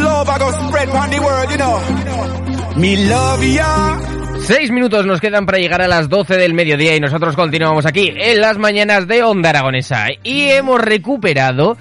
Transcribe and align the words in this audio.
Love 0.01 0.29
I 0.29 0.39
go 0.39 0.51
spread 0.67 0.89
on 0.89 1.09
the 1.11 1.19
world, 1.19 1.51
you 1.51 1.57
know. 1.57 2.75
Me 2.75 3.07
love 3.07 3.43
ya. 3.43 3.99
Seis 4.39 4.71
minutos 4.71 5.05
nos 5.05 5.21
quedan 5.21 5.45
para 5.45 5.59
llegar 5.59 5.83
a 5.83 5.87
las 5.87 6.09
12 6.09 6.35
del 6.37 6.55
mediodía 6.55 6.95
y 6.95 6.99
nosotros 6.99 7.35
continuamos 7.35 7.85
aquí 7.85 8.11
en 8.17 8.41
las 8.41 8.57
mañanas 8.57 9.07
de 9.07 9.21
Onda 9.21 9.51
Aragonesa. 9.51 10.07
Y 10.23 10.49
hemos 10.49 10.81
recuperado 10.81 11.77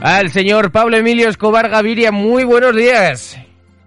al 0.00 0.30
señor 0.30 0.70
Pablo 0.70 0.98
Emilio 0.98 1.28
Escobar 1.28 1.68
Gaviria. 1.68 2.12
Muy 2.12 2.44
buenos 2.44 2.76
días. 2.76 3.36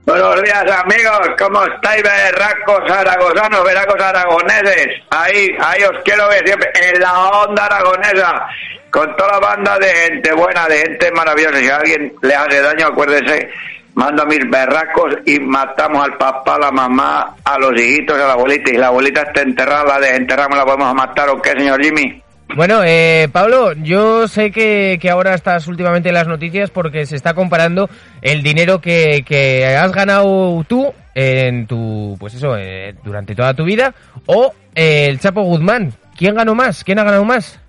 Buenos 0.05 0.41
días 0.41 0.65
amigos, 0.84 1.20
¿cómo 1.38 1.63
estáis 1.65 2.01
berracos 2.01 2.81
aragosanos, 2.90 3.63
veracos 3.63 4.01
aragoneses? 4.01 4.88
Ahí, 5.12 5.49
ahí 5.63 5.84
os 5.84 6.01
quiero 6.04 6.27
ver 6.29 6.43
siempre, 6.48 6.67
en 6.73 6.99
la 6.99 7.29
onda 7.29 7.65
aragonesa, 7.65 8.48
con 8.91 9.16
toda 9.16 9.34
la 9.34 9.39
banda 9.39 9.77
de 9.79 9.88
gente 9.88 10.34
buena, 10.34 10.67
de 10.67 10.77
gente 10.77 11.11
maravillosa. 11.11 11.59
Si 11.59 11.70
a 11.70 11.77
alguien 11.77 12.13
le 12.21 12.35
hace 12.35 12.61
daño, 12.61 12.88
acuérdese, 12.88 13.49
mando 13.95 14.23
a 14.23 14.26
mis 14.26 14.49
berracos 14.49 15.15
y 15.26 15.40
matamos 15.40 16.04
al 16.04 16.18
papá, 16.18 16.55
a 16.55 16.59
la 16.59 16.71
mamá, 16.71 17.35
a 17.43 17.60
los 17.60 17.79
hijitos, 17.79 18.20
a 18.20 18.27
la 18.27 18.34
abuelita. 18.34 18.71
Y 18.71 18.77
la 18.77 18.87
abuelita 18.87 19.21
está 19.21 19.41
enterrada, 19.41 19.84
la 19.85 19.99
desenterramos, 19.99 20.57
la 20.57 20.65
podemos 20.65 20.93
matar 20.95 21.29
o 21.29 21.41
qué, 21.41 21.51
señor 21.51 21.84
Jimmy. 21.84 22.21
Bueno, 22.55 22.82
eh, 22.84 23.29
Pablo, 23.32 23.73
yo 23.73 24.27
sé 24.27 24.49
que, 24.49 24.98
que 24.99 25.10
ahora 25.12 25.35
estás 25.35 25.67
últimamente 25.67 26.10
en 26.10 26.15
las 26.15 26.27
noticias 26.27 26.71
porque 26.71 27.05
se 27.05 27.15
está 27.15 27.35
comparando 27.35 27.90
el 28.23 28.41
dinero 28.41 28.82
que, 28.82 29.23
que 29.23 29.67
has 29.77 29.91
ganado 29.91 30.63
tú 30.67 30.91
en 31.13 31.67
tu, 31.67 32.15
pues 32.20 32.34
eso, 32.34 32.57
eh, 32.57 32.95
durante 33.04 33.35
toda 33.35 33.54
tu 33.54 33.65
vida 33.65 33.93
o 34.26 34.51
eh, 34.73 35.05
el 35.10 35.20
Chapo 35.20 35.43
Guzmán. 35.43 35.93
¿Quién 36.17 36.35
ganó 36.35 36.55
más? 36.55 36.84
¿Quién 36.84 36.98
ha 36.98 37.04
ganado 37.04 37.23
más? 37.23 37.60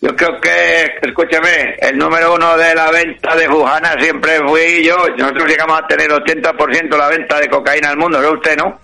Yo 0.00 0.14
creo 0.14 0.40
que, 0.40 0.84
escúchame, 1.02 1.74
el 1.80 1.98
número 1.98 2.34
uno 2.34 2.56
de 2.56 2.72
la 2.72 2.90
venta 2.92 3.34
de 3.34 3.48
Jujana 3.48 3.94
siempre 3.98 4.38
fui 4.46 4.84
yo. 4.84 4.96
Nosotros 5.16 5.48
llegamos 5.48 5.80
a 5.80 5.86
tener 5.88 6.08
80% 6.08 6.96
la 6.96 7.08
venta 7.08 7.40
de 7.40 7.48
cocaína 7.48 7.88
del 7.88 7.98
mundo, 7.98 8.20
¿no 8.20 8.30
usted, 8.30 8.56
no? 8.56 8.78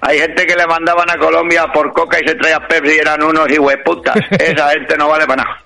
Hay 0.00 0.18
gente 0.18 0.44
que 0.44 0.56
le 0.56 0.66
mandaban 0.66 1.08
a 1.08 1.16
Colombia 1.18 1.66
por 1.72 1.92
coca 1.92 2.18
y 2.20 2.28
se 2.28 2.34
traía 2.34 2.58
Pepsi 2.66 2.96
y 2.96 2.98
eran 2.98 3.22
unos 3.22 3.48
hijueputas. 3.48 4.16
Esa 4.30 4.70
gente 4.70 4.96
no 4.96 5.08
vale 5.08 5.26
para 5.26 5.44
nada. 5.44 5.62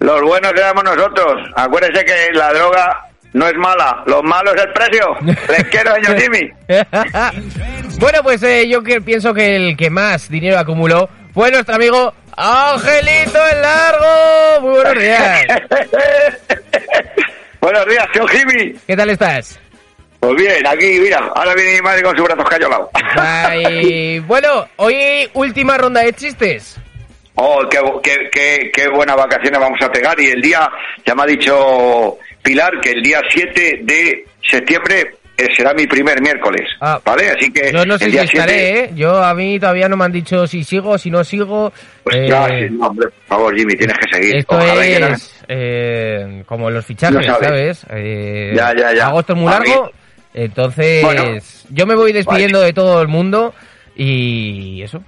Los 0.00 0.20
buenos 0.22 0.52
éramos 0.52 0.84
nosotros. 0.84 1.48
Acuérdese 1.54 2.04
que 2.04 2.32
la 2.32 2.52
droga 2.52 3.08
no 3.32 3.46
es 3.46 3.54
mala. 3.54 4.02
Lo 4.06 4.22
malo 4.24 4.52
es 4.54 4.62
el 4.62 4.72
precio. 4.72 5.06
Les 5.22 5.64
quiero, 5.68 5.94
señor 5.94 6.20
Jimmy. 6.20 6.50
bueno, 8.00 8.18
pues 8.24 8.42
eh, 8.42 8.68
yo 8.68 8.82
que 8.82 9.00
pienso 9.00 9.32
que 9.32 9.54
el 9.54 9.76
que 9.76 9.88
más 9.88 10.28
dinero 10.28 10.58
acumuló 10.58 11.08
fue 11.32 11.50
nuestro 11.50 11.76
amigo 11.76 12.12
Angelito 12.36 13.46
el 13.48 13.62
Largo. 13.62 14.60
Muy 14.62 14.74
buenos 14.74 15.02
días. 15.02 15.46
buenos 17.60 17.86
días, 17.86 18.06
señor 18.12 18.30
Jimmy. 18.30 18.74
¿Qué 18.86 18.96
tal 18.96 19.10
estás? 19.10 19.60
Pues 20.20 20.36
bien, 20.36 20.66
aquí, 20.66 21.00
mira, 21.00 21.18
ahora 21.34 21.54
viene 21.54 21.74
mi 21.74 21.80
madre 21.80 22.02
con 22.02 22.16
sus 22.16 22.24
brazos 22.24 22.48
cayolados. 22.48 22.88
Ay, 23.16 24.18
bueno, 24.20 24.66
hoy 24.76 25.28
última 25.34 25.76
ronda 25.76 26.02
de 26.02 26.12
chistes. 26.12 26.78
Oh, 27.34 27.66
qué, 27.68 27.80
qué, 28.02 28.30
qué, 28.30 28.70
qué 28.72 28.88
buenas 28.88 29.16
vacaciones 29.16 29.58
vamos 29.58 29.80
a 29.82 29.90
pegar. 29.90 30.18
Y 30.20 30.30
el 30.30 30.40
día, 30.40 30.70
ya 31.04 31.14
me 31.14 31.22
ha 31.22 31.26
dicho 31.26 32.18
Pilar 32.42 32.80
que 32.80 32.90
el 32.90 33.02
día 33.02 33.20
7 33.28 33.80
de 33.82 34.26
septiembre 34.42 35.16
será 35.56 35.74
mi 35.74 35.86
primer 35.86 36.20
miércoles. 36.20 36.62
Ah. 36.80 37.00
¿Vale? 37.04 37.30
Así 37.30 37.52
que. 37.52 37.72
Yo 37.72 37.84
no 37.84 37.98
sé 37.98 38.10
si 38.10 38.18
estaré, 38.18 38.52
7 38.52 38.78
¿eh? 38.84 38.90
Yo 38.94 39.22
a 39.22 39.34
mí 39.34 39.58
todavía 39.58 39.88
no 39.88 39.96
me 39.96 40.04
han 40.04 40.12
dicho 40.12 40.46
si 40.46 40.62
sigo, 40.64 40.96
si 40.98 41.10
no 41.10 41.24
sigo. 41.24 41.72
Pues 42.04 42.16
Eh, 42.16 42.28
ya, 42.28 42.46
sí, 42.48 42.54
no, 42.70 42.86
hombre, 42.86 43.08
por 43.08 43.26
favor, 43.38 43.56
Jimmy, 43.56 43.74
tienes 43.74 43.96
que 43.98 44.14
seguir. 44.16 44.36
Esto 44.36 44.54
Ojalá 44.56 44.74
no- 44.74 44.80
es 45.14 45.44
eh, 45.48 46.42
como 46.46 46.70
los 46.70 46.84
fichajes, 46.86 47.16
No 47.26 47.34
sabes. 47.34 47.78
¿sabes? 47.78 47.86
Eh, 47.90 48.52
Ya, 48.54 48.72
ya, 48.76 48.92
ya. 48.94 49.06
Agosto 49.08 49.32
es 49.34 49.38
muy 49.38 49.50
largo, 49.50 49.90
entonces 50.34 51.02
Bueno. 51.02 51.24
yo 51.70 51.86
me 51.86 51.94
voy 51.94 52.12
despidiendo 52.12 52.60
de 52.60 52.72
todo 52.72 53.02
el 53.02 53.08
mundo 53.08 53.54
y 53.96 54.82
eso. 54.82 55.02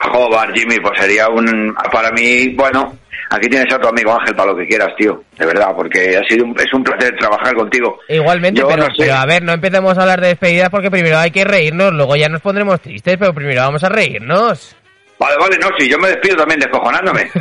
Joder, 0.00 0.52
Jimmy, 0.54 0.76
pues 0.80 0.98
sería 1.00 1.28
un. 1.28 1.74
Para 1.92 2.10
mí, 2.12 2.48
bueno, 2.54 2.96
aquí 3.30 3.48
tienes 3.48 3.72
a 3.74 3.78
tu 3.80 3.88
amigo 3.88 4.12
Ángel 4.12 4.34
para 4.36 4.52
lo 4.52 4.56
que 4.56 4.66
quieras, 4.66 4.94
tío. 4.96 5.22
De 5.36 5.44
verdad, 5.46 5.72
porque 5.76 6.16
ha 6.16 6.22
sido 6.28 6.44
un- 6.44 6.58
es 6.58 6.72
un 6.72 6.84
placer 6.84 7.16
trabajar 7.16 7.54
contigo. 7.54 7.98
Igualmente, 8.08 8.60
Yo 8.60 8.68
pero, 8.68 8.84
no 8.84 8.88
sé. 8.90 8.94
pero 8.98 9.14
a 9.16 9.26
ver, 9.26 9.42
no 9.42 9.52
empecemos 9.52 9.98
a 9.98 10.02
hablar 10.02 10.20
de 10.20 10.28
despedidas 10.28 10.70
porque 10.70 10.90
primero 10.90 11.18
hay 11.18 11.30
que 11.32 11.44
reírnos, 11.44 11.92
luego 11.92 12.14
ya 12.16 12.28
nos 12.28 12.40
pondremos 12.40 12.80
tristes, 12.80 13.16
pero 13.18 13.34
primero 13.34 13.60
vamos 13.62 13.82
a 13.82 13.88
reírnos. 13.88 14.76
Vale, 15.18 15.34
vale, 15.40 15.58
no, 15.58 15.68
sí, 15.76 15.88
yo 15.88 15.98
me 15.98 16.08
despido 16.10 16.36
también 16.36 16.60
descojonándome. 16.60 17.28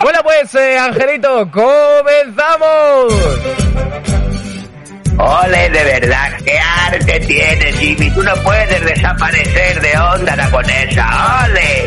bueno, 0.00 0.18
pues, 0.22 0.54
eh, 0.54 0.78
Angelito, 0.78 1.50
comenzamos. 1.50 3.12
Ole, 5.18 5.70
de 5.70 5.82
verdad, 5.84 6.32
qué 6.44 6.55
tienes, 7.20 7.78
Jimmy. 7.78 8.10
Tú 8.10 8.22
no 8.22 8.34
puedes 8.42 8.84
desaparecer 8.84 9.80
de 9.80 9.98
onda 9.98 10.32
aragonesa. 10.32 11.44
Ole. 11.44 11.86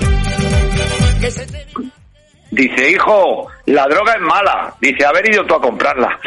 Dice, 2.52 2.92
hijo, 2.92 3.48
la 3.68 3.86
droga 3.88 4.14
es 4.14 4.22
mala. 4.22 4.74
Dice, 4.82 5.06
haber 5.06 5.30
ido 5.30 5.46
tú 5.46 5.56
a 5.56 5.62
comprarla. 5.62 6.10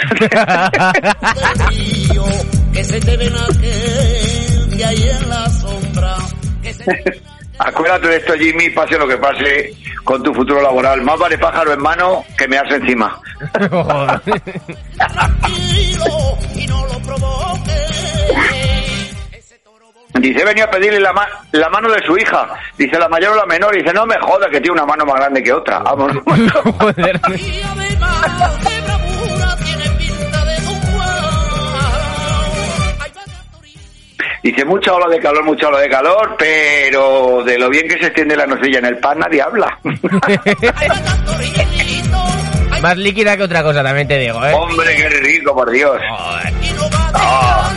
Acuérdate 7.59 8.09
de 8.09 8.17
esto, 8.17 8.33
Jimmy, 8.35 8.71
pase 8.71 8.99
lo 8.99 9.07
que 9.07 9.19
pase 9.19 9.75
con 10.05 10.23
tu 10.23 10.33
futuro 10.33 10.63
laboral. 10.63 11.03
Más 11.03 11.19
vale 11.19 11.37
pájaro 11.39 11.73
en 11.73 11.81
mano 11.81 12.25
que 12.37 12.49
me 12.49 12.59
hace 12.59 12.77
encima. 12.77 13.21
Dice, 20.23 20.45
venía 20.45 20.65
a 20.65 20.71
pedirle 20.71 21.01
la, 21.01 21.13
ma- 21.13 21.29
la 21.51 21.69
mano 21.69 21.91
de 21.91 21.99
su 22.07 22.17
hija. 22.17 22.49
Dice, 22.79 22.97
la 22.99 23.09
mayor 23.09 23.33
o 23.33 23.37
la 23.37 23.45
menor. 23.47 23.75
Dice, 23.75 23.93
no 23.93 24.07
me 24.07 24.17
joda 24.21 24.49
que 24.49 24.61
tiene 24.61 24.75
una 24.75 24.87
mano 24.87 25.05
más 25.05 25.17
grande 25.17 25.43
que 25.43 25.53
otra. 25.53 25.81
Vamos. 25.81 26.13
Joder. 26.79 27.21
Dice, 34.43 34.65
mucha 34.65 34.93
ola 34.95 35.07
de 35.09 35.21
calor, 35.21 35.45
mucha 35.45 35.69
ola 35.69 35.79
de 35.81 35.89
calor, 35.89 36.35
pero 36.37 37.45
de 37.45 37.57
lo 37.59 37.71
bien 37.71 37.87
que 37.87 37.97
se 37.99 38.07
extiende 38.07 38.35
la 38.37 38.45
nocilla 38.47 38.81
en 38.81 38.87
el 38.87 38.99
pan 38.99 39.19
nadie 39.21 39.41
habla. 39.41 39.79
Más 42.83 42.97
líquida 42.97 43.37
que 43.37 43.45
otra 43.45 43.63
cosa, 43.63 43.85
también 43.85 44.09
te 44.09 44.19
digo, 44.19 44.45
¿eh? 44.45 44.53
Hombre, 44.53 44.97
qué 44.97 45.09
rico, 45.09 45.55
por 45.55 45.71
Dios. 45.71 45.97
va 45.97 46.41
Ah. 47.15 47.71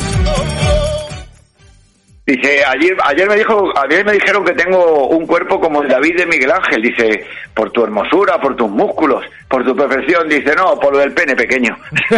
Dice, 2.26 2.66
ayer, 2.66 2.98
ayer 3.04 3.30
me 3.30 3.36
dijo, 3.36 3.72
ayer 3.78 4.04
me 4.04 4.14
dijeron 4.14 4.44
que 4.44 4.54
tengo 4.54 5.10
un 5.10 5.28
cuerpo 5.28 5.60
como 5.60 5.84
el 5.84 5.88
David 5.88 6.18
de 6.18 6.26
Miguel 6.26 6.52
Ángel. 6.52 6.82
Dice, 6.82 7.24
por 7.54 7.70
tu 7.72 7.84
hermosura, 7.84 8.42
por 8.42 8.56
tus 8.56 8.70
músculos, 8.70 9.24
por 9.48 9.64
tu 9.64 9.76
perfección. 9.76 10.28
Dice, 10.28 10.56
no, 10.56 10.80
por 10.80 10.94
lo 10.94 11.00
del 11.00 11.14
pene 11.14 11.36
pequeño. 11.36 11.78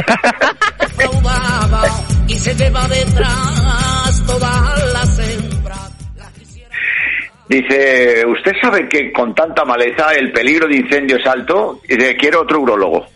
Dice, 7.49 8.25
¿usted 8.25 8.51
sabe 8.61 8.87
que 8.89 9.11
con 9.11 9.33
tanta 9.35 9.65
maleza 9.65 10.13
el 10.13 10.31
peligro 10.31 10.67
de 10.67 10.77
incendio 10.77 11.17
es 11.17 11.25
alto? 11.25 11.81
Dice, 11.87 12.15
quiero 12.15 12.41
otro 12.41 12.61
urologo. 12.61 13.05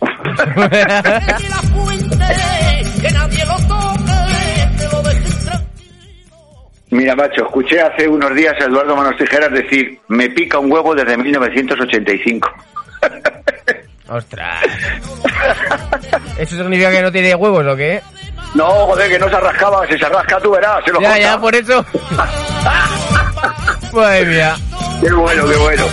Mira, 6.92 7.16
macho, 7.16 7.42
escuché 7.46 7.80
hace 7.80 8.06
unos 8.06 8.34
días 8.34 8.54
a 8.60 8.64
Eduardo 8.64 8.94
Manos 8.94 9.16
Tijeras 9.16 9.50
decir, 9.50 9.98
me 10.08 10.28
pica 10.28 10.58
un 10.58 10.70
huevo 10.70 10.94
desde 10.94 11.16
1985. 11.16 12.48
Ostras. 14.10 14.62
¿Eso 16.38 16.54
significa 16.56 16.90
que 16.90 17.00
no 17.00 17.10
tiene 17.10 17.34
huevos 17.34 17.64
o 17.66 17.74
qué? 17.76 18.02
No, 18.54 18.66
joder, 18.66 19.08
que 19.10 19.18
no 19.18 19.26
se 19.30 19.40
rascaba, 19.40 19.86
si 19.86 19.96
se 19.98 20.06
rasca 20.06 20.38
tú 20.40 20.50
verás, 20.50 20.84
se 20.84 20.92
lo 20.92 21.00
Ya, 21.00 21.08
corta. 21.08 21.22
ya, 21.22 21.40
por 21.40 21.54
eso. 21.54 21.86
Madre 23.94 24.26
mía. 24.26 24.54
Qué 25.02 25.12
bueno, 25.14 25.46
qué 25.48 25.56
bueno. 25.56 25.84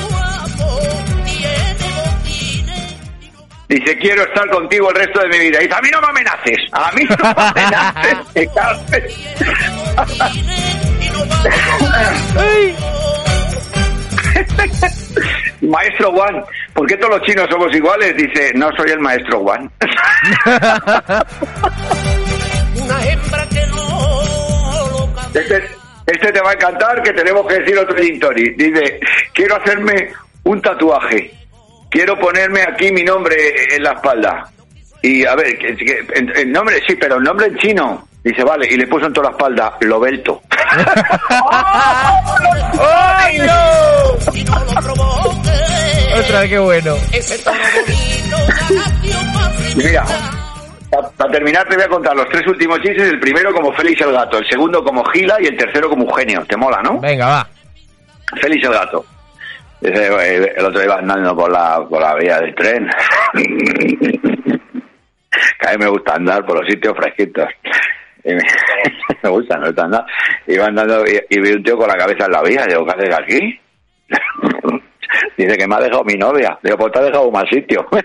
Dice, 3.70 3.98
quiero 4.00 4.24
estar 4.24 4.50
contigo 4.50 4.90
el 4.90 4.96
resto 4.96 5.22
de 5.22 5.30
mi 5.30 5.38
vida. 5.40 5.60
Dice, 5.60 5.76
a 5.76 5.80
mí 5.82 5.90
no 5.92 6.02
me 6.02 6.08
amenaces. 6.08 6.58
A 6.74 6.92
mí 6.92 7.04
no 7.08 7.16
me 7.16 7.30
amenaces. 7.38 8.20
Maestro 15.62 16.12
Juan, 16.12 16.44
¿por 16.74 16.88
qué 16.88 16.96
todos 16.98 17.18
los 17.18 17.28
chinos 17.28 17.48
somos 17.50 17.74
iguales? 17.76 18.16
Dice, 18.16 18.52
no 18.56 18.70
soy 18.76 18.92
el 18.92 19.00
maestro 19.00 19.40
Juan. 19.42 19.70
una 22.76 23.04
hembra 23.04 23.48
que 23.50 23.68
no 23.68 24.22
lo 24.92 25.14
cambia. 25.14 25.42
Este, 25.42 25.64
este 26.08 26.32
te 26.32 26.42
va 26.42 26.52
a 26.52 26.54
encantar, 26.54 27.04
que 27.04 27.14
tenemos 27.14 27.46
que 27.48 27.60
decir 27.60 27.78
otro 27.78 27.96
tonic. 27.96 28.56
Dice, 28.58 29.00
quiero 29.34 29.58
hacerme 29.58 30.12
un 30.44 30.62
tatuaje. 30.62 31.34
Quiero 31.90 32.18
ponerme 32.20 32.62
aquí 32.62 32.92
mi 32.92 33.04
nombre 33.04 33.36
en 33.76 33.84
la 33.84 33.92
espalda. 33.94 34.50
Y 35.02 35.26
a 35.26 35.36
ver, 35.36 35.58
el 36.36 36.52
nombre, 36.52 36.82
sí, 36.88 36.96
pero 36.96 37.18
el 37.18 37.24
nombre 37.24 37.48
en 37.48 37.58
chino. 37.58 38.08
Dice, 38.24 38.44
vale, 38.44 38.68
y 38.70 38.76
le 38.76 38.88
puso 38.88 39.06
en 39.06 39.14
toda 39.14 39.30
la 39.30 39.38
espalda, 39.38 39.78
Lobelto. 39.82 40.42
¡Ay, 42.80 43.38
no! 43.40 44.14
Ostras, 46.20 46.48
qué 46.48 46.60
bueno. 46.60 46.96
Mira, 49.76 50.04
para 51.18 51.32
terminar 51.32 51.68
te 51.68 51.76
voy 51.76 51.86
a 51.86 51.90
contar 51.90 52.16
los 52.16 52.28
tres 52.30 52.48
últimos 52.48 52.80
chistes. 52.82 53.12
El 53.12 53.20
primero 53.20 53.54
como 53.54 53.74
Félix 53.74 54.02
el 54.02 54.12
gato, 54.14 54.38
el 54.38 54.50
segundo 54.50 54.84
como 54.84 55.04
Gila 55.06 55.38
y 55.40 55.48
el 55.48 55.58
tercero 55.58 55.90
como 55.90 56.04
Eugenio. 56.06 56.46
¿Te 56.46 56.58
mola, 56.58 56.82
no? 56.84 57.00
Venga, 57.00 57.28
va. 57.28 57.48
Félix 58.42 58.66
el 58.66 58.74
gato. 58.74 59.06
Eh, 59.82 60.54
el 60.58 60.66
otro 60.66 60.84
iba 60.84 60.96
andando 60.96 61.36
por 61.36 61.52
la, 61.52 61.86
por 61.90 62.02
la 62.02 62.16
vía 62.16 62.40
del 62.40 62.54
tren. 62.56 62.90
que 65.60 65.68
a 65.68 65.72
mí 65.72 65.78
me 65.80 65.88
gusta 65.88 66.16
andar 66.16 66.46
por 66.46 66.60
los 66.60 66.68
sitios 66.68 66.96
fresquitos. 66.98 67.48
Y 68.24 68.34
me, 68.34 68.42
me 69.24 69.30
gusta, 69.30 69.60
gusta 69.60 69.84
andar. 69.84 70.06
Iba 70.48 70.66
andando 70.66 71.06
y, 71.06 71.20
y 71.30 71.40
vi 71.40 71.52
un 71.52 71.64
tío 71.64 71.78
con 71.78 71.88
la 71.88 71.98
cabeza 71.98 72.26
en 72.26 72.32
la 72.32 72.44
vía. 72.44 72.66
Digo, 72.68 72.86
¿qué 72.86 72.92
haces 72.92 73.16
aquí? 73.18 73.60
Dice 75.38 75.58
que 75.58 75.68
me 75.68 75.76
ha 75.76 75.80
dejado 75.80 76.04
mi 76.04 76.16
novia. 76.16 76.58
Digo, 76.64 76.78
pues 76.78 76.92
te 76.92 77.00
ha 77.00 77.04
dejado 77.04 77.28
un 77.28 77.34
mal 77.34 77.50
sitio. 77.50 77.88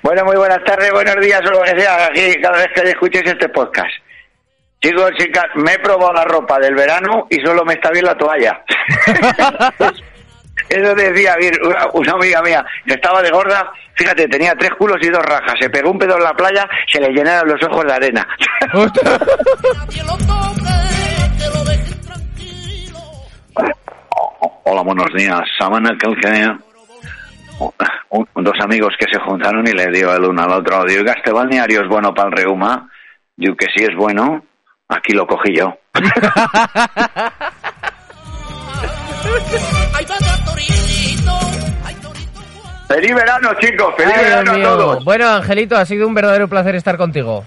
Bueno, 0.00 0.24
muy 0.24 0.36
buenas 0.36 0.64
tardes, 0.64 0.90
buenos 0.90 1.16
días 1.16 1.42
o 1.44 1.50
lo 1.50 1.62
que 1.62 1.78
sea, 1.78 2.06
aquí 2.06 2.40
cada 2.40 2.56
vez 2.56 2.68
que 2.74 2.88
escuchéis 2.88 3.26
este 3.26 3.48
podcast. 3.50 3.90
Chicos, 4.80 5.10
chicas, 5.18 5.46
me 5.56 5.74
he 5.74 5.78
probado 5.80 6.14
la 6.14 6.24
ropa 6.24 6.58
del 6.60 6.74
verano 6.74 7.26
y 7.28 7.36
solo 7.44 7.62
me 7.64 7.74
está 7.74 7.90
bien 7.90 8.06
la 8.06 8.16
toalla. 8.16 8.62
Eso 10.68 10.94
decía 10.94 11.36
bien, 11.36 11.54
una, 11.64 11.86
una 11.92 12.12
amiga 12.12 12.42
mía, 12.42 12.64
que 12.86 12.94
estaba 12.94 13.22
de 13.22 13.30
gorda, 13.30 13.70
fíjate, 13.94 14.28
tenía 14.28 14.54
tres 14.54 14.70
culos 14.78 14.98
y 15.00 15.08
dos 15.08 15.22
rajas, 15.24 15.54
se 15.60 15.70
pegó 15.70 15.90
un 15.90 15.98
pedo 15.98 16.16
en 16.16 16.24
la 16.24 16.34
playa, 16.34 16.68
se 16.90 17.00
le 17.00 17.08
llenaron 17.08 17.48
los 17.50 17.62
ojos 17.68 17.84
de 17.86 17.92
arena. 17.92 18.26
Hola, 24.64 24.82
buenos 24.82 25.06
días. 25.16 25.40
¿Saben 25.58 25.86
aquel 25.86 26.14
que... 26.20 26.52
dos 28.34 28.54
amigos 28.60 28.94
que 28.98 29.06
se 29.10 29.18
juntaron 29.20 29.66
y 29.66 29.72
le 29.72 29.86
dio 29.90 30.14
el 30.14 30.24
uno 30.24 30.42
al 30.42 30.52
otro, 30.52 30.84
digo, 30.84 31.00
"Oiga, 31.00 31.14
este 31.16 31.32
balneario 31.32 31.82
es 31.82 31.88
bueno 31.88 32.12
para 32.14 32.28
el 32.28 32.36
reuma. 32.36 32.88
Digo 33.36 33.56
que 33.56 33.66
sí 33.74 33.84
es 33.84 33.94
bueno, 33.96 34.44
aquí 34.88 35.12
lo 35.14 35.26
cogí 35.26 35.54
yo. 35.56 35.74
¡Feliz 42.88 43.14
verano, 43.14 43.50
chicos! 43.60 43.94
¡Feliz 43.96 44.14
Ay, 44.16 44.24
verano 44.24 44.52
a 44.52 44.62
todos! 44.62 45.04
Bueno, 45.04 45.28
Angelito, 45.28 45.76
ha 45.76 45.84
sido 45.84 46.06
un 46.08 46.14
verdadero 46.14 46.48
placer 46.48 46.74
estar 46.74 46.96
contigo. 46.96 47.44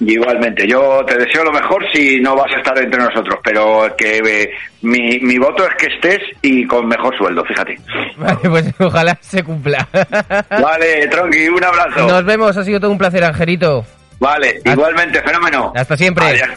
Igualmente, 0.00 0.66
yo 0.68 1.02
te 1.06 1.16
deseo 1.16 1.44
lo 1.44 1.52
mejor 1.52 1.84
si 1.92 2.20
no 2.20 2.34
vas 2.34 2.52
a 2.52 2.58
estar 2.58 2.76
entre 2.78 3.00
nosotros, 3.00 3.38
pero 3.42 3.86
que 3.96 4.18
eh, 4.18 4.50
mi, 4.82 5.20
mi 5.20 5.38
voto 5.38 5.64
es 5.66 5.74
que 5.78 5.86
estés 5.86 6.18
y 6.42 6.66
con 6.66 6.86
mejor 6.86 7.16
sueldo, 7.16 7.44
fíjate. 7.44 7.78
Vale, 8.18 8.38
pues 8.42 8.74
ojalá 8.80 9.16
se 9.20 9.42
cumpla. 9.42 9.88
Vale, 10.50 11.06
Tronqui, 11.08 11.48
un 11.48 11.64
abrazo. 11.64 12.06
Nos 12.06 12.24
vemos, 12.24 12.56
ha 12.56 12.64
sido 12.64 12.80
todo 12.80 12.90
un 12.90 12.98
placer, 12.98 13.24
Angelito. 13.24 13.86
Vale, 14.18 14.60
igualmente, 14.64 15.22
fenómeno. 15.22 15.72
Hasta 15.74 15.96
siempre. 15.96 16.26
Adiós, 16.26 16.48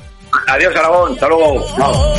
Adiós 0.47 0.75
Aragón, 0.75 1.13
hasta 1.13 1.27
luego. 1.27 1.65
Chao. 1.77 2.17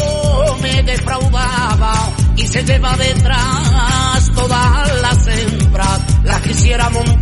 Y 2.39 2.47
se 2.47 2.63
lleva 2.63 2.97
detrás 2.97 4.31
todas 4.33 5.03
las 5.03 5.27
hembras, 5.27 6.01
las 6.23 6.41
quisiera 6.43 6.89
montar. 6.89 7.09